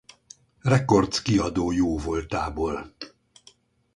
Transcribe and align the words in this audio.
Records 0.61 1.21
kiadó 1.21 1.71
jóvoltából. 1.71 2.95